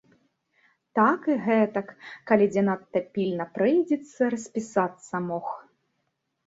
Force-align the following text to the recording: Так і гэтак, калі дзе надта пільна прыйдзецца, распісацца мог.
Так 0.99 1.27
і 1.33 1.35
гэтак, 1.49 1.87
калі 2.31 2.45
дзе 2.55 2.63
надта 2.71 2.99
пільна 3.19 3.45
прыйдзецца, 3.59 4.21
распісацца 4.37 5.25
мог. 5.29 5.47